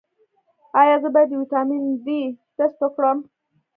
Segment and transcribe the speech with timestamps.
[0.81, 2.19] ایا زه باید د ویټامین ډي
[2.55, 3.17] ټسټ وکړم؟